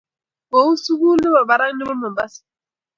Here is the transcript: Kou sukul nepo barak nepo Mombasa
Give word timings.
Kou 0.51 0.69
sukul 0.83 1.15
nepo 1.21 1.39
barak 1.49 1.71
nepo 1.75 1.93
Mombasa 2.01 2.41